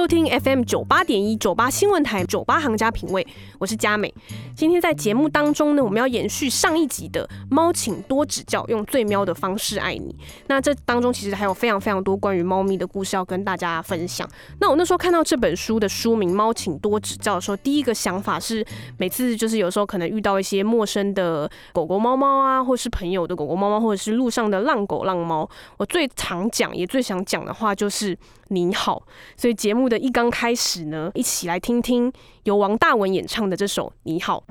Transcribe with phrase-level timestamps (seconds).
[0.00, 3.26] 收听 FM 九八点一九八新闻台九八行家品味，
[3.58, 4.14] 我是佳美。
[4.56, 10.16] 今天在节目当中呢，我们要延续上一集的“猫，请多指教，用最喵的方式爱你”。
[10.48, 14.26] 那这当中其实还有非常非常多关于猫咪的故事要跟大家分享。
[14.58, 18.64] 那我那时候看到这本书的书名《猫，请多指教》的时候，第一个想法是，
[18.96, 28.16] 每次就是有时候可能遇到一些陌生的狗狗、猫猫啊，或是朋友的狗狗、猫猫，或者是路上的浪狗、浪猫，我最常讲也最想讲的话就是
[28.50, 29.06] “你好”。
[29.36, 32.12] 所以节目的一刚开始呢，一起来听听
[32.44, 34.44] 由王大文演唱的这首《你好》。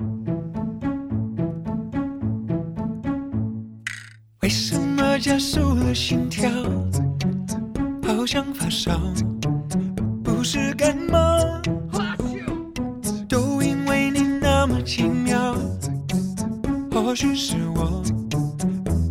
[4.42, 6.50] 为什么加速了心跳？
[8.06, 8.98] 好像发烧，
[10.24, 11.38] 不是感冒，
[13.28, 15.54] 都因为你那么奇妙。
[16.90, 18.02] 或许是我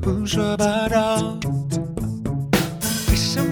[0.03, 1.37] 胡说八道。
[3.09, 3.48] 为什么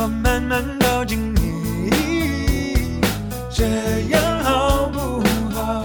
[0.00, 1.90] 我慢慢靠近你，
[3.50, 3.64] 这
[4.10, 5.20] 样好不
[5.52, 5.84] 好？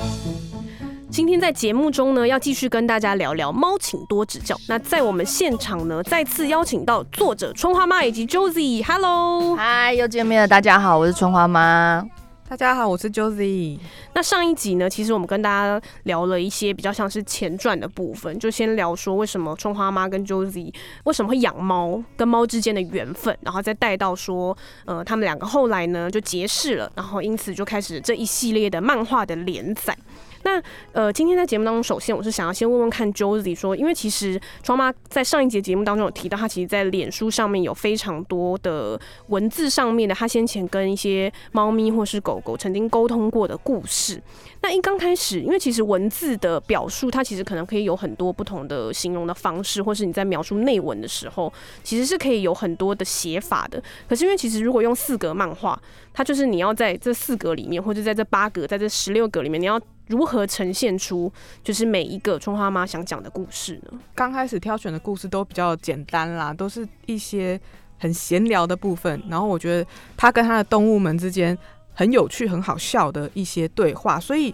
[1.09, 4.55] 今天在节目中呢，要继续跟大家聊聊猫，请多指教。
[4.67, 8.85] 那在我们现场呢，再次邀请到作者春花妈以及 Josie。
[8.85, 12.05] Hello，嗨，又见面了，大家好，我是春花妈。
[12.53, 13.79] 大家好，我是 Josie。
[14.13, 20.71] 那上一集呢，其实我们跟大家聊了一些比较像是前传的部分，就先聊说为什么春花妈跟 Josie
[21.05, 24.55] 为什么会养猫，跟猫之间的缘分，然后再带到说，
[24.85, 29.97] 呃，他们两个后来呢就结识了，然后因此就开始这一系列的漫画的连载。
[30.43, 30.61] 那
[30.91, 44.21] 呃，今天在节目当中，首先我是想要先问问看 Josie 说，因为其实窗妈在上一节节目当中有提到，她其实在脸书上面有非常多的文字上面的，她先前跟一些猫咪或是狗狗曾经沟通过的故事。
[44.61, 51.51] 那一刚开始，因为其实文字的表述，它其实可能可以有很多不同的形容的方式，或是你在描述内文的时候，
[51.83, 53.81] 其实是可以有很多的写法的。
[54.07, 55.81] 可是因为其实如果用四格漫画，
[56.13, 61.31] 它就是你要在这四格里面，或者在这八格，在这十六格里面，你要如何呈现出
[61.63, 63.99] 就是每一个春花妈想讲的故事呢？
[64.13, 67.59] 刚开始挑选的故事都比较简单啦，都是一些
[67.97, 69.21] 很闲聊的部分。
[69.29, 71.57] 然后我觉得他跟他的动物们之间
[71.93, 74.53] 很有趣、很好笑的一些对话，所以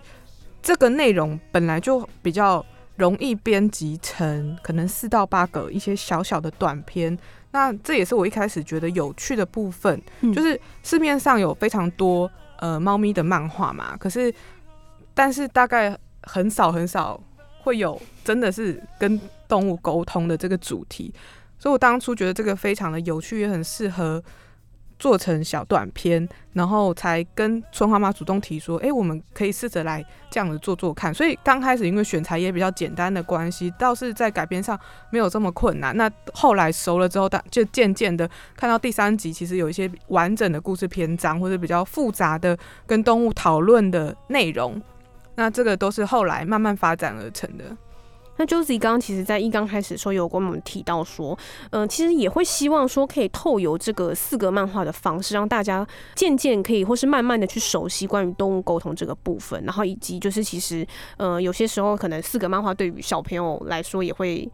[0.61, 2.63] 这个内容本来就比较
[2.97, 7.17] 容易编辑成可能四到八个一些小小的短片。
[7.51, 12.29] 那这也是我一开始觉得有趣的部分，嗯就是市面上有非常多
[12.59, 14.31] 呃猫咪的漫画嘛，可是
[15.19, 15.93] 但是大概
[16.23, 17.21] 很少很少
[17.61, 19.19] 会有真的是跟
[19.49, 21.13] 动物沟通的这个主题，
[21.57, 24.23] 所以我当初觉得这个非常的有趣，也很适合
[24.97, 31.13] 做成小短片，然后才跟春花妈主动提说，哎、我们可以试着来这样子做做看。
[31.13, 34.79] 所以刚开始因为选材也比较简单的关系，倒是在改编上
[35.11, 35.93] 没有这么困难。
[35.97, 42.57] 那后来熟了之后，大就渐渐的看到第三集，其实有一些完整的故事篇章，或者比较复杂的
[42.87, 44.81] 跟动物讨论的内容。
[45.39, 47.63] 那这个都是后来慢慢发展而成的。
[48.35, 51.37] 那 Josie 刚刚其实在一刚开始的时候有跟我们提到说，
[51.71, 64.49] 嗯、其实也会希望说可以透由这个四格漫画的方式，让大家渐渐可以或是慢慢的去熟悉关于动物沟通这个部分，然后以及就是其实，呃，有些时候可能四格漫画对于小朋友来说也会。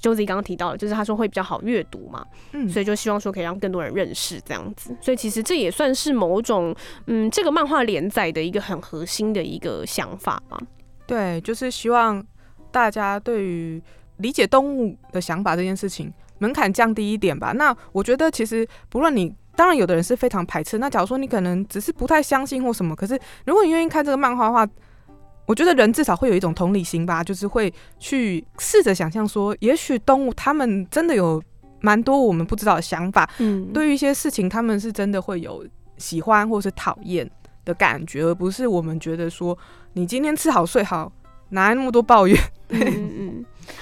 [0.00, 4.96] Josie 刚刚提到了，就是他说会比较好阅读嘛，嗯所以就希望说可以让更多人认识这样子。
[5.00, 6.74] 所以其实这也算是某种，
[7.06, 10.58] 嗯，这个漫画连载的一个很核心的一个想法嘛。
[11.06, 12.24] 对，就是希望
[12.70, 13.82] 大家对于
[14.18, 17.52] 理解动物的想法这件事情门槛降低一点吧。
[17.52, 20.78] 那我觉得其实不论你，当然有的人是非常排斥。
[20.78, 24.68] 那假如说你可能只是不太相信或什么，可是如果你愿意看这个漫画的话，
[25.48, 31.42] 我觉得人至少会有一种同理心吧，就是会去试着想象说，也许动物他们真的有
[31.80, 35.66] 蛮多我们不知道的想法，嗯，对于一些事情，他们是真的会有
[35.96, 37.28] 喜欢或是讨厌
[37.64, 39.56] 的感觉，而不是我们觉得说
[39.94, 41.10] 你今天吃好睡好，
[41.48, 42.38] 哪来那么多抱怨？
[42.68, 43.07] 嗯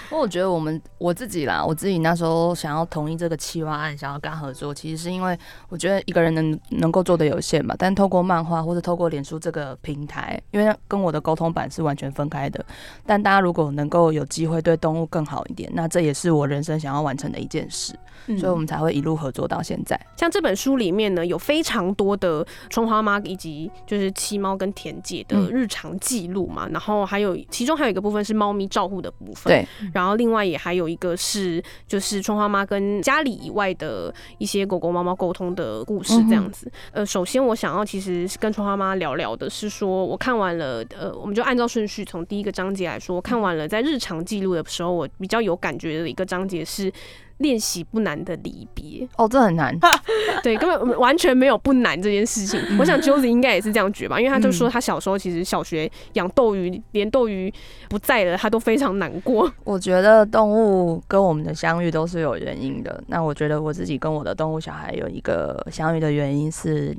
[0.08, 5.36] 不过我觉得我们我自己啦，我自己那时候想要同意这个企划案，想要跟他合作，其实是因为
[5.68, 12.64] 我觉得一个人能能够做的有限嘛，但透过漫画或者透过脸书这个平台，因为跟我的沟通版是完全分开的，
[13.04, 17.92] 但大家如果能够有机会对动物更好一点，那这也是我人生想要完成的一件事，
[18.26, 18.38] 嗯。
[18.38, 20.00] 所以我们才会一路合作到现在。
[20.16, 25.56] 像这本书里面呢，有非常多的春花妈以及就是七猫跟田姐的嗯。
[25.56, 29.66] 日常记录嘛，然后还有其中还有一个部分是猫咪照护的部分，对，
[29.96, 36.70] 然后另外也还有一个是就是春花妈跟家里以外的一些狗狗猫猫沟通的故事这样子。
[36.92, 46.92] 呃，首先我想要其实是跟春花妈聊聊的是说，我看完了，呃，我们就按照顺序从第一个章节来说，我看完了在日常记录的时候，我比较有感觉的一个章节是。
[47.38, 49.76] 练习不难的离别，哦，这很难，
[50.42, 52.58] 对，根本完全没有不难这件事情。
[52.78, 57.52] 我想 Josie 应该也是这样觉得吧，因为他就说他小时候其实小学养斗鱼，连斗鱼
[57.90, 59.52] 不在了，他都非常难过。
[59.64, 63.02] 我觉得动物跟我们的相遇都是有原因的。
[63.08, 66.96] 那我觉得我自己跟我的动物小孩有一个相遇的原因是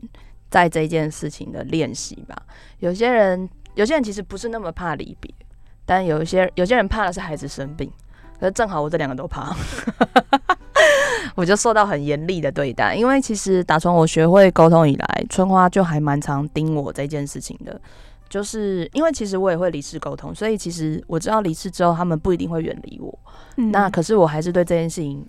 [0.51, 2.35] 在这件事情的练习吧。
[2.79, 5.33] 有些人，有些人其实不是那么怕离别，
[5.83, 7.91] 但有一些有些人怕的是孩子生病。
[8.39, 9.55] 可是正好我这两个都怕，
[11.35, 12.95] 我就受到很严厉的对待。
[12.95, 17.79] 因为其实打从我学会沟通以来，春花就还蛮常盯我这件事情的。
[18.29, 23.17] 就是因为其实我也会离世沟通，所以其实我知道离世之后他们不一定会远离我。
[23.55, 25.25] 嗯那可是我还是对这件事情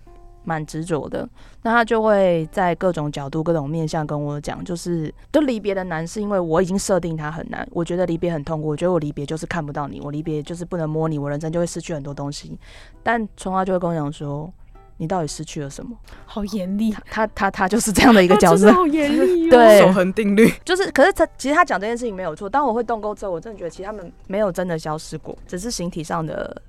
[0.49, 1.29] 蛮执着的。
[1.63, 7.69] 那他就会在各种角度、各种面向跟我讲，就是就离别的难，是因为我已经设定它很难。
[7.71, 12.59] 我觉得离别很痛苦，我觉得我离别就是看不到你，我离别就是不能摸你，我人生就会失去很多东西。
[13.03, 14.51] 但春花就会跟我讲说，
[14.97, 15.95] 你到底失去了什么？
[16.25, 18.73] 好严厉，他他他就是这样的一个角色。
[18.73, 19.51] 好严厉、哦。
[19.53, 20.51] 对守恒定律。
[20.65, 22.49] 就是，可是他其实他讲这件事情没有错。
[22.49, 26.63] 当我会动钩之后，我真的觉得其实他们没有真的消失过，只是形体上的嗯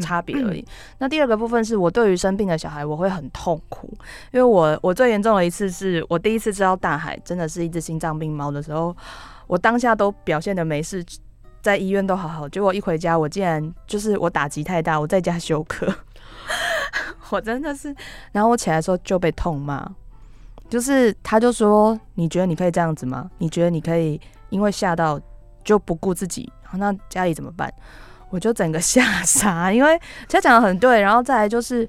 [0.00, 0.64] 差别而已。
[0.98, 3.92] 那第二个部分是我对于生病的小孩，我会很痛苦，
[4.32, 8.96] 因为我我最严重的一次是我第一次知道大海真的是一只心脏病猫的时候，
[9.46, 11.04] 我当下都表现的没事，
[11.62, 15.92] 在医院都好好，结果一回家我竟然就是我打击太大，我在家休克，
[17.30, 17.94] 我真的是，
[18.32, 19.88] 然后我起来的时候就被痛骂。
[20.70, 23.30] 就是他就说，你觉得你可以这样子吗？
[23.38, 24.20] 你觉得你可以
[24.50, 25.18] 因为吓到
[25.64, 27.72] 就不顾自己，那家里怎么办？
[28.30, 31.00] 我就整个吓傻，因为他讲的很对。
[31.00, 31.88] 然后再来就是，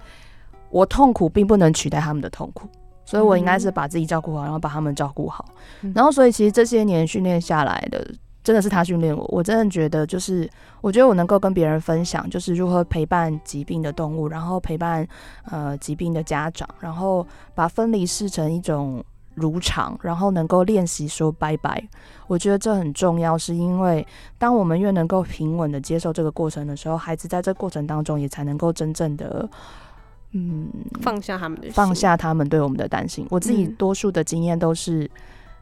[0.70, 2.68] 我痛苦并不能取代他们的痛苦，
[3.06, 5.46] 所以我应该是把自己照顾好，然后把他们照顾好。
[5.82, 8.06] 嗯然后所以其实这些年训练下来的，
[8.44, 9.26] 真的是他训练我。
[9.30, 10.50] 我真的觉得就是，
[10.82, 15.08] 我觉得我能够跟别人分享，就是如何陪伴疾病的动物，然后陪伴
[15.52, 19.04] 呃疾病的家长，然后把分离视成一种
[19.40, 21.84] 如常，然后能够练习说拜拜。
[22.28, 24.06] 我觉得这很重要，是因为
[24.38, 29.50] 当我们越能够平稳的接受这个过程的时候，孩子在这过程当中也才能够真正的。
[30.32, 30.70] 嗯，
[31.02, 31.96] 放下他们的心放。
[31.96, 33.26] 下他们对我们的担心。
[33.32, 35.10] 我自己嗯多数的经验都是，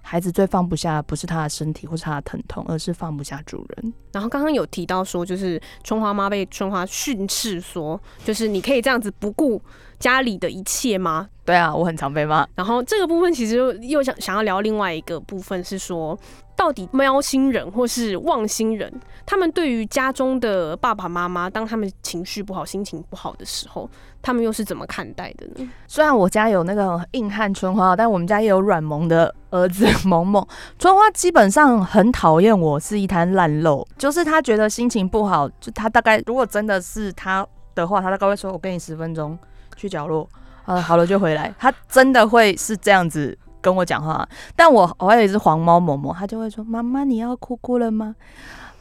[0.02, 3.94] 孩子最放不下不是他的身体或是他的疼痛，而是放不下主人。
[4.12, 9.62] 然后刚刚有提到说，就是春花妈被春花训斥说，就是你可以这样子不顾
[10.00, 11.30] 家里的一切吗？
[11.48, 12.46] 对啊，我很常被骂。
[12.56, 16.20] 然后这个部分其实又又想想要聊另外一个部分是说，
[16.58, 18.94] 到底喵星人或是望星人，
[19.26, 23.90] 他们对于家中的爸爸妈妈，当他们情绪不好、心情不好的时候，
[24.22, 25.72] 他们又是怎么看待的呢？
[25.88, 30.46] 虽然我家有那个硬汉春花，但我们家也有软萌的儿子萌萌。
[30.78, 39.40] 春花基本上很讨厌我是一滩烂肉，就是他觉得心情不好，就他大概如果真的是他的话，他大概会说：“我给你十分钟
[39.78, 40.28] 去角落，
[40.68, 44.28] 呃，好了就回来。”他真的会是这样子跟我讲话。
[44.56, 48.16] 但我我还有一只黄猫萌萌，他就会说：“妈妈，你要哭哭了吗？”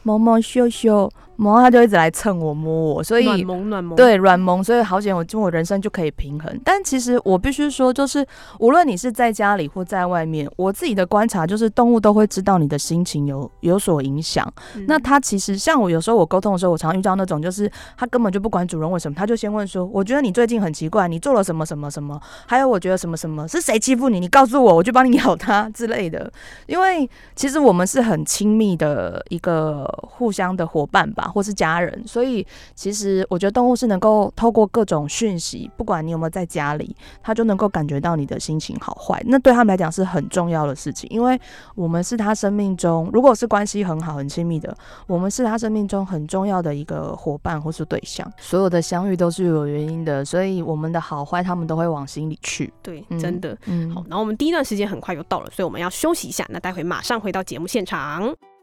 [0.07, 6.57] 萌萌羞羞，萌萌他就一直来蹭我摸我，所以暖萌暖萌，对软萌，所以好险我就我人生就可以平衡。
[6.63, 8.25] 但其实我必须说，就是
[8.59, 14.51] 无论你是在家里或在外面，我自己的观察就是动物都会知道你的心情有有所影响。
[14.75, 22.17] 嗯那它其实像我有时候我沟通的时候，我常遇到那种就是他根本就不管主人为什么，他就先问说：“我觉得你最近很奇怪，你做了什么什么什么？
[22.45, 24.19] 还有我觉得什么什么是谁欺负你？
[24.21, 26.31] 你告诉我，我就帮你咬他之类的。”
[26.67, 32.03] 因为其实我们是很亲密的一个互相的伙伴吧，或是家人。
[32.05, 39.21] 所以其实我觉得动物是能够透过各种讯息，不管你有没有在家里，它就能够感觉到你的心情好坏。
[39.25, 41.39] 那对他们来讲是很重要的事情，因为
[41.75, 44.75] 我们是他生命中，如果是关系很好、很亲密的，
[45.07, 48.29] 我们是他生命中很重要的一个伙伴或是对象。
[48.37, 52.73] 所有的相遇都是有原因的，所以我们的好坏他们都会往心里去。
[52.81, 53.57] 对，嗯真的。
[53.65, 56.45] 嗯，好，然后我们第一段时间很快就到了，所以我们要休息一下。
[56.49, 58.56] 那待会马上回到节目现场。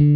[0.00, 0.06] 欢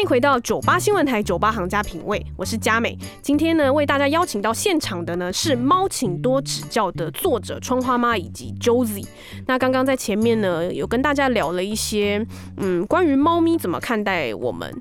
[0.00, 2.96] 迎回到九八新闻台九八行家品味，我是佳美。
[3.20, 9.08] 今天呢，为大家邀请到现场的呢是《猫请多指教》的作者春花妈以及 Josie。
[9.48, 12.24] 那刚刚在前面呢，有跟大家聊了一些，
[12.58, 14.72] 嗯，关于猫咪怎么看待我们，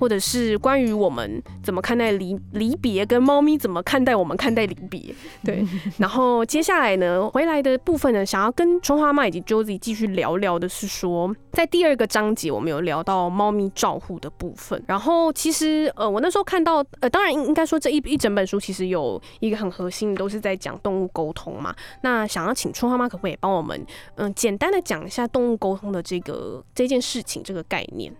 [0.00, 5.14] 或者是关于我们怎么看待离离别，跟猫咪怎么看待我们看待离别。
[5.44, 5.62] 对，
[5.98, 14.82] 然后接下来呢，回来的部分呢，想要跟春花妈以及 Josie 继续聊聊的是说，在第二个章节我们有聊到猫咪照护的部分。
[14.86, 21.74] 然后其实呃，我那时候看到呃，当然应应该说这一一整本书其实有一个很核心的，都是在讲动物沟通嘛。
[22.02, 23.78] 那想要请春花妈可不可以帮我们
[24.16, 28.10] 嗯、简单的讲一下动物沟通的这个这件事情这个概念？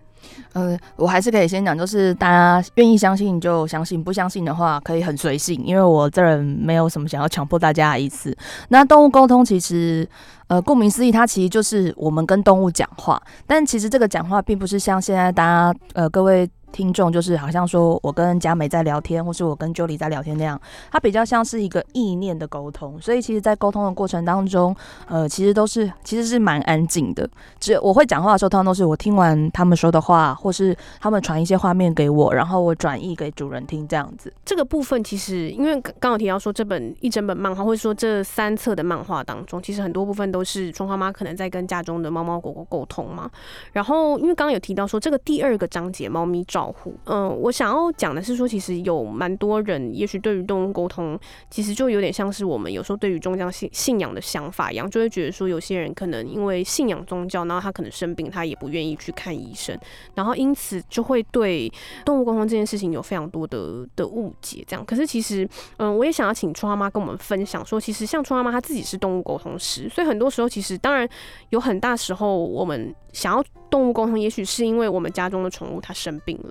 [0.53, 8.35] 呃，我还是可以先讲，就是大家愿意相信就相信，不相信的话可以很随性，因为我这人没有什么想要强迫大家的意思。
[8.69, 10.07] 那动物沟通其实，
[10.47, 16.49] 呃，顾名思义，它其实就是我们跟动物讲话，但其实这个讲话并不是像现在大家呃各位。
[16.71, 20.59] 听众就是好像说我跟佳美在聊天，或是我跟 Jolie 在聊天那样，
[20.91, 22.99] 它比较像是一个意念的沟通。
[23.01, 24.75] 所以其实，在沟通的过程当中，
[25.07, 27.29] 呃，其实都是其实是蛮安静的。
[27.59, 34.31] 只有我会讲话的时候，通常都是我听完他们说的话，或是他们传一些画面给我，然后我转译给主人听，这样子。
[34.45, 43.29] 这个部分其实，因为刚刚有提到说，这本一整本漫画，或者说这三册的漫画当中，其实很多部分都是春花妈可能在跟家中的猫猫狗狗沟通嘛。
[43.73, 59.75] 然后，因为刚刚有提到说，这个第二个章节猫咪照保护，嗯、我想要讲的是说，其实有蛮多人，也许对于动物沟通，其实就有点像是我们有时候对于宗教信信仰的想法一样，就会觉得说，有些人可能因为信仰宗教，然后他可能生病，他也不愿意去看医生，
[60.13, 61.67] 然后因此就会对
[62.05, 64.85] 动物沟通这件事情有非常多的的误解，这样。
[64.85, 71.09] 可是其实，嗯，我也想要请春花妈跟我们分享说，其实像春花妈她自己是动物沟通师，所以很多时候其实当然
[71.49, 76.50] 有很大时候我们想要动物沟通，也许是因为我们家中的宠物它生病了，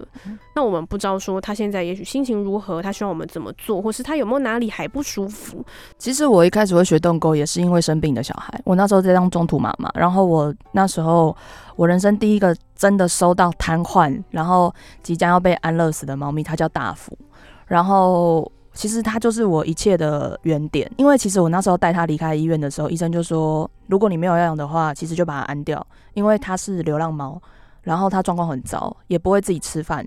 [0.55, 5.65] 那我们不知道说他现在也许心情如何，他希望我们怎么做，或是他有没有哪里还不舒服。
[5.99, 8.61] 其实我一开始会学动沟，也是因为生病的小孩。
[8.65, 11.37] 我那时候在当中途妈妈，然后我那时候
[11.77, 17.17] 我人生第一个真的收到瘫痪，然后即将要被安乐死的猫咪，它叫大福。
[17.67, 27.41] 然后其实它就是我一切的原点，因为其实我那时候带它离开医院的时候，医生就说，如果你没有要养的话，其实就把它安掉，因为它是流浪猫，
[27.83, 30.07] 然后他状况很糟，也不会自己吃饭。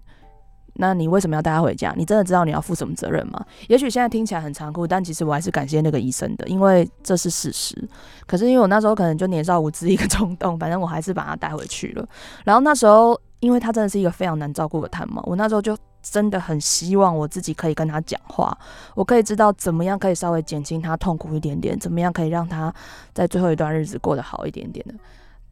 [0.76, 1.94] 那你为什么要带他回家？
[1.96, 3.46] 你真的知道你要负什么责任吗？
[3.68, 7.78] 也许现在听起来很残酷，但其实我还是感谢那个医生的，因为这是事实。
[8.26, 12.04] 可是因为我那时候可能就年少无知一个冲动，反正我还是把他带回去了。
[12.44, 18.58] 然后那时候，因为他真的是一个非常难照顾的探猫，我那时候就真的很希望我自己可以跟他讲话，
[18.96, 22.74] 我可以知道怎么样可以稍微减轻他痛苦一点点，怎么样可以让他
[23.14, 24.96] 在最后一段日子过得好一点点的。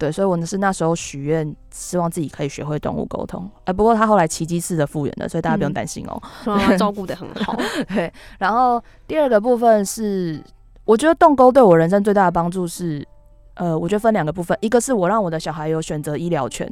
[0.02, 3.48] 对，所以我呢是那时候许愿，希望自己可以学会动物沟通。
[3.66, 6.20] 哎、不过他后来奇迹式的复原了，所以大家不用嗯担心哦。
[6.76, 7.56] 照顾的很好，
[7.94, 10.44] 对，然后第二个部分是，
[10.86, 13.08] 我觉得动沟对我人生最大的帮助是，
[13.54, 16.68] 呃，我觉得分两个部分，一个是我让我的小孩有选择医疗权。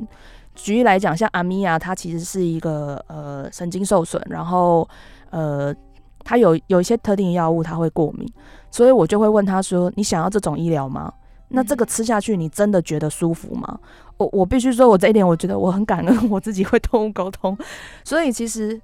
[0.55, 4.89] 举例来讲，像阿米娅，她其实是一个呃神经受损，然后
[5.29, 5.71] 呃，
[6.23, 8.27] 她有有一些特定药物她会过敏，
[8.71, 11.13] 所以我就会问她说：“你想要这种医疗吗？
[11.49, 13.79] 那这个吃下去，你真的觉得舒服吗？”
[14.17, 17.57] 我我必须说，我这一点我觉得我很感恩 我自己会动物沟通，
[18.03, 18.79] 所以其实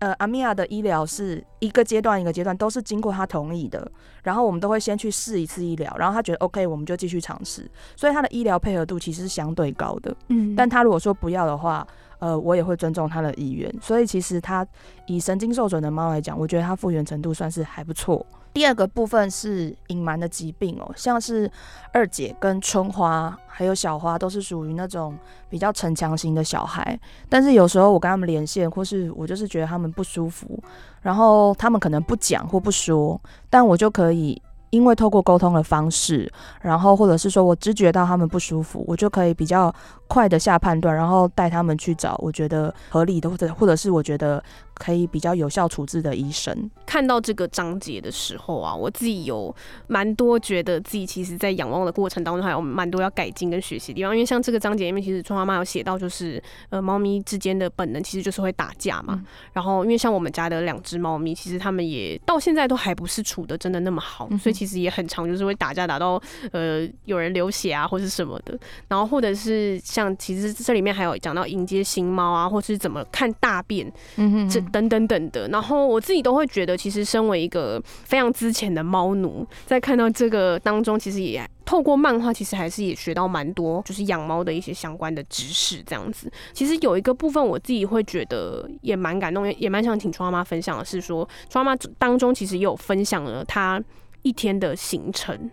[0.00, 3.90] 呃，阿米亚的医疗是一个阶段一个阶段都是经过他同意的，
[4.22, 10.14] 然后我们都会先去试一次医疗，然后他觉得 OK，我们就继续尝试，所以他的医疗配合度其实是相对高的。
[10.28, 11.86] 嗯但他如果说不要的话，
[12.18, 13.72] 呃，我也会尊重他的意愿。
[13.80, 14.66] 所以其实他
[15.06, 18.26] 以神经受损的猫来讲，我觉得他复原程度算是还不错。
[18.52, 21.50] 第二个部分是隐瞒的疾病哦，像是
[21.92, 25.16] 二姐跟春花还有小花都是属于那种
[25.48, 30.58] 比较逞强型的小孩，但是有时候我跟他们连线，或是我就是觉得他们不舒服，
[31.00, 34.40] 然后他们可能不讲或不说，但我就可以。
[34.70, 39.74] 因为透过沟通的方式，然后或者是说我知觉到他们不舒服，我就可以比较
[40.06, 44.40] 快的下判断，然后带他们去找我觉得合理的，或者或者是我觉得
[44.80, 46.70] 可以比较有效处置的医生。
[46.86, 49.54] 看到这个章节的时候啊，我自己有
[49.86, 54.16] 蛮多觉得自己其实，在仰望的过程当中，还有蛮多要改进跟学习的地方。
[54.16, 59.22] 因为像这个章节里面，其实春花妈有写到，就是呃，猫咪之间的本能其实就是会打架嘛。
[59.52, 66.20] 然后，因为像我们家的两只猫咪，其实它们也到现在都还不是处的真的那么好，所以其实也很常，就是会打架打到
[66.52, 68.58] 呃有人流血啊，或是什么的。
[68.88, 75.48] 然后或者是像，其实这里面还有讲到迎接新猫啊，或是怎么看大便，嗯这等等等的。
[75.48, 85.82] 然后我自己都会觉得，其实身为一个非常之前的猫奴，在看到这个当中，其实也透过漫画，其实还是也学到蛮多，就是养猫的一些相关的知识。
[85.82, 93.82] 这样子，其实有一个部分我自己会觉得也蛮感动，也也蛮想请川妈分享的是说，川妈当中其实也有分享了她
[94.22, 95.50] 一天的行程。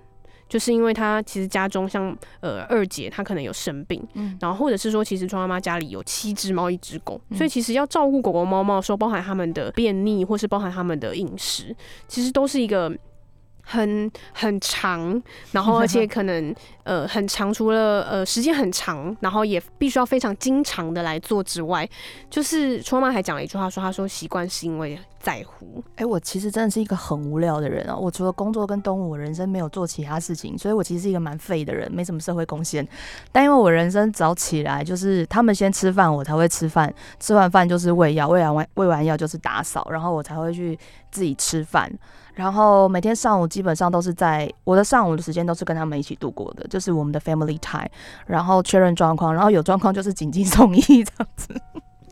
[0.49, 11.75] 就是因为她其实家中像呃二姐她可能有生病，嗯然后或者是说其实庄妈妈家里有七只猫一只狗，所以其实要照顾狗狗猫猫的时候，包含它们的便秘或是包含它们的饮食，
[12.07, 12.91] 其实都是一个。
[13.69, 21.85] 很很长，然后而且 可能呃很长，除了呃时间很长，然后也必须要非常经常的来做之外，
[22.29, 27.95] 就是春妈还讲了一句话说，她说习惯是因为在乎，哎、我其实真的是一个很无聊的人啊！
[27.95, 32.87] 我除了工作跟动物，我人生没有做其他事情，所以我其实是一个蛮废的人，没什么社会贡献。
[33.31, 40.77] 但因为我人生早起来，就是他们先吃饭，我才会吃饭，吃完饭就是喂药，喂完完喂完药就是打扫，然后我才会去
[41.11, 41.91] 自己吃饭。
[42.33, 47.89] 然后每天上午基本上都是在我的上午的时间都是跟他们一起度过的，就是我们的 family time，
[48.27, 51.59] 然后确认状况，然后有状况就是紧急 送医这样子。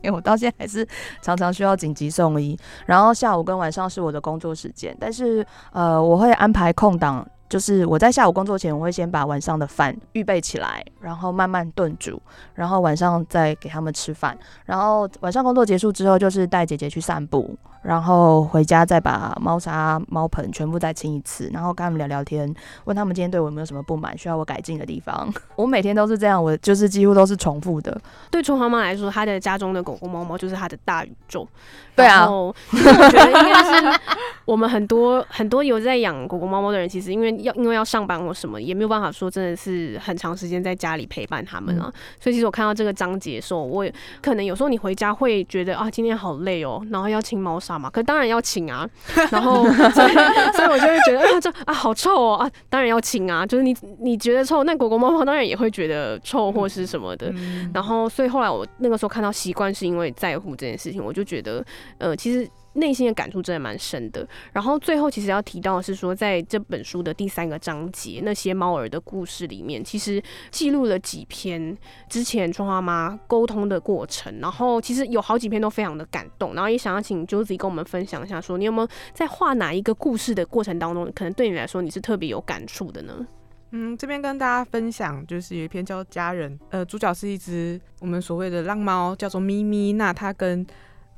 [0.06, 0.88] 因为我到现在还是
[1.22, 12.22] 常常需要紧急送医，然后下午跟晚上是我的工作时间，但是呃，我会安排空档，就是我在下午工作前，我会先把晚上的饭预备起来，然后慢慢炖煮，
[12.54, 22.52] 然后晚上再给他们吃饭，然后晚上工作结束之后，就是带姐姐去散步，然后回家再把猫砂、猫盆全部再清一次，然后跟他们聊聊天，
[22.86, 25.32] 问他们今天对我有没有什么不满，需要我改进的地方。
[25.56, 27.96] 我每天都是这样，我就是几乎都是重复的。
[28.32, 31.48] 对春花妈来说，她的家中的狗狗、猫猫就是她的大宇宙。
[31.96, 34.00] 对啊我觉得应该是
[34.44, 41.92] 我们很多 很多有在养狗狗、猫猫的人，其实因为要因为要上班或什么，也没有办法说真的是很长时间在家里陪伴他们啊。
[42.20, 48.88] 所以其实我看到这个章节的时候，我也可能有时候你回家会觉得啊，今天好累哦，然后要清猫砂嘛，可当然要请啊。
[49.32, 50.14] 然后所以
[50.54, 53.46] 所以我就会觉得啊，这啊好臭哦啊，当然要请啊。
[53.46, 57.32] 就是你你觉得臭，那狗狗、猫猫当然也会觉得臭或是什么的。
[57.36, 61.64] 嗯然后，所以后来我那个时候看到习惯是因为在乎这件事情，我就觉得，
[61.98, 64.26] 呃，其实内心的感触真的蛮深的。
[64.54, 71.78] 然后最后其实要提到的是说，在这本书的第三个章节，那些猫儿的故事里面，其实记录了几篇
[72.10, 74.40] 之前春花妈沟通的过程。
[74.40, 76.54] 然后其实有好几篇都非常的感动。
[76.54, 83.26] 然后也想要请 Josie 跟我们分享一下，说你有没有在画哪一个故事的过程当中，可能对你来说你是特别有感触的呢？
[83.72, 89.94] 嗯，这边跟大家分享，就是有一篇叫《家人》，呃，主角是一只我们所谓的浪猫，叫做咪咪。
[89.94, 90.66] 那它跟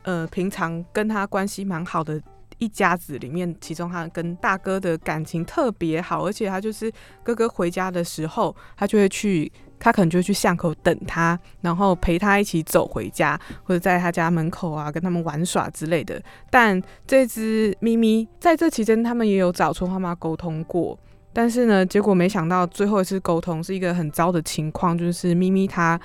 [0.08, 2.20] 呃平常跟他关系蛮好的
[2.60, 6.90] 一家子里面，其中他跟大哥的感情特别好，而且他就是
[7.24, 16.20] 哥哥回家的时候，他就会去，他可能就会去巷口等他，然后陪他一起走回家，或者在他家门口啊跟他们玩耍之类的。
[16.50, 20.98] 但这只咪咪在这期间，他们也有找春花妈沟通过。
[21.34, 26.00] 但是呢，结果没想到最后一次沟通是一个很糟的情况，就是咪咪它，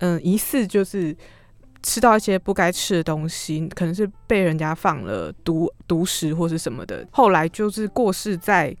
[0.00, 1.16] 嗯，疑似就是
[1.84, 8.76] 吃到一些不该吃的东西，可能是被人家放了毒毒食或是什么的，后来就是过世在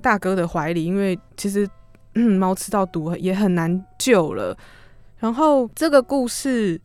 [0.00, 1.68] 大哥的怀里，因为其实、
[2.14, 4.56] 嗯、猫吃到毒也很难救了。
[5.18, 6.80] 然后这个故事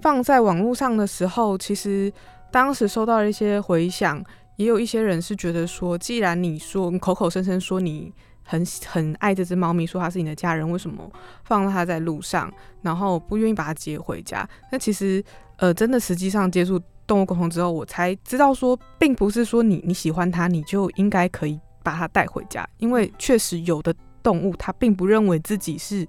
[0.00, 2.12] 放在网络上的时候，其实
[2.50, 4.24] 当时收到了一些回响。
[4.56, 8.12] 也有一些人是觉得说，既然你说口口声声说你
[8.42, 11.10] 很很爱这只猫咪，说它是你的家人，为什么
[11.44, 12.52] 放它在路上，
[12.82, 14.48] 然后不愿意把它接回家？
[14.70, 15.22] 那其实，
[15.56, 26.06] 呃，真的实际上接触动物沟通之后，我才知道说，并不是说你你喜欢它，你就应该可以把它带回家，因为确实有的动物它并不认为自己是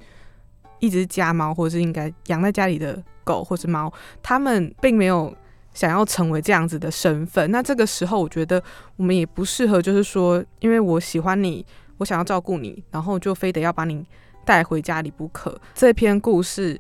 [0.80, 3.92] 一只家猫，或者是应该养在家里的狗或是猫，
[4.22, 5.34] 它们并没有。
[5.76, 8.62] 想要成为这样子的身份，那这个时候我觉得
[8.96, 11.66] 我们也不适合，就是说，因为我喜欢你，
[11.98, 14.06] 我想要照顾你，然后就非得要把你
[14.46, 15.60] 带回家里不可。
[15.74, 16.80] 这篇故事，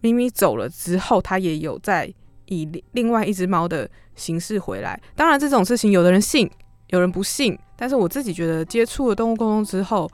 [0.00, 2.12] 咪咪走了之后，他也有在
[2.46, 5.00] 以另外一只猫的形式回来。
[5.14, 6.50] 当然，这种事情有的人信，
[6.88, 10.10] 有人不信，但是我自己觉得接触了动物沟通之后，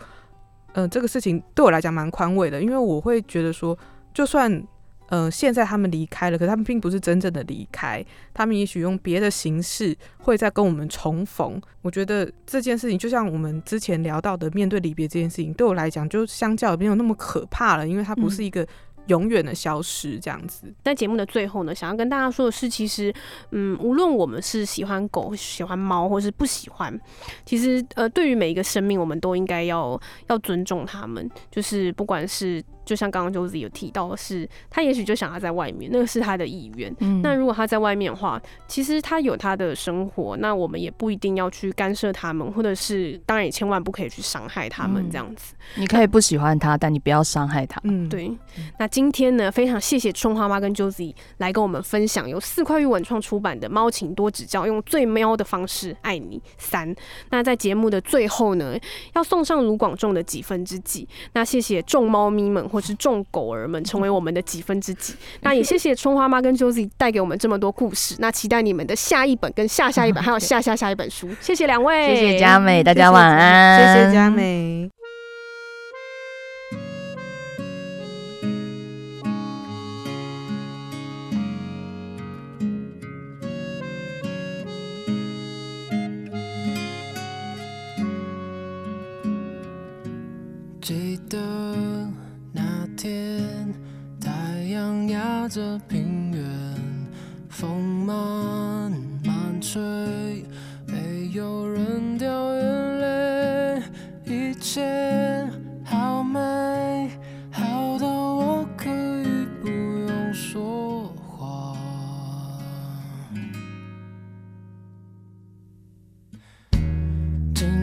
[0.74, 3.76] 嗯、这个事情对我来讲蛮宽慰的，因为我会觉得说，
[4.12, 4.62] 就算
[5.08, 11.60] 呃，现在他们离开了，可是他们并不是真正的离开，他们也许用别的形式会再跟我们重逢。
[11.82, 18.66] 我觉得这件事情，就像我们之前聊到的，面对离别这件事情，对我来讲，就相较没有那么可怕了，因为它不是一个
[19.06, 20.74] 永远的消失这样子。
[20.82, 23.14] 在节目的最后呢，想要跟大家说的是，其实，
[23.52, 27.00] 嗯，无论我们是喜欢狗、喜欢猫，或是不喜欢，
[27.44, 31.30] 其实，呃，对于每一个生命，我们都应该要要尊重他们。
[31.48, 36.94] 就是不管是，就像刚刚 Josie 有提到的是，他也许就想要在外面，那个是他的意愿。
[37.00, 45.54] 嗯那如果他在外面的话，其实他有他的生活，那我们也不一定要去干涉他们，或者是当然也千万不可以去伤害他们嗯这样子。
[45.74, 47.80] 你可以不喜欢他，但你不要伤害他。
[47.84, 48.30] 嗯，对，
[48.78, 56.94] 那今天呢，非常谢谢春花妈跟 Josie 来跟我们分享由四块玉文创出版的《猫请多指教》，用最喵的方式爱你三。
[57.30, 58.78] 那在节目的最后呢，
[59.14, 61.08] 要送上卢广仲的几分之几。
[61.32, 65.14] 那谢谢众猫咪们或是众狗儿们成为我们的几分之几。
[65.40, 68.16] 那也谢谢春花妈跟 Josie 带给我们这么多故事。
[68.18, 71.26] 那期待你们的下一本跟下下一本， 还有下下下一本书。
[71.40, 74.28] 谢谢两位，谢谢佳美，大家晚安，谢谢佳。
[74.28, 74.95] 美。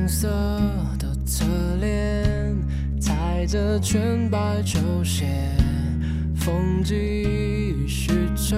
[0.06, 0.28] 金色
[1.00, 1.46] 的侧
[1.80, 2.54] 脸，
[3.00, 5.26] 踩着全白球鞋，
[6.36, 8.58] 风继续吹，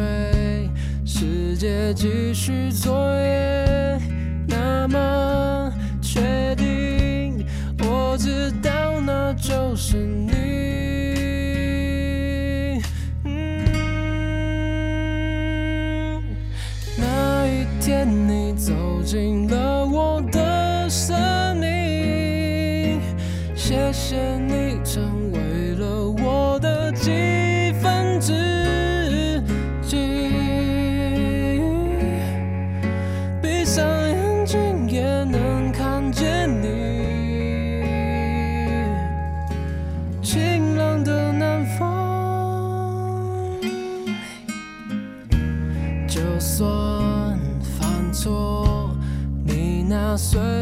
[1.05, 4.01] 世界继续作业。
[4.47, 7.45] 那么确定，
[7.77, 10.24] 我知道那就是你。
[50.33, 50.54] 你